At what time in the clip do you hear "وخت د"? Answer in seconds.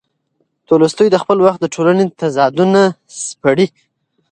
1.45-1.65